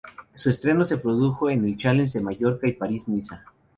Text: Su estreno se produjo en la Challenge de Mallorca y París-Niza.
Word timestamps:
Su 0.33 0.49
estreno 0.49 0.83
se 0.83 0.97
produjo 0.97 1.51
en 1.51 1.61
la 1.63 1.77
Challenge 1.77 2.17
de 2.17 2.25
Mallorca 2.25 2.67
y 2.67 2.73
París-Niza. 2.73 3.43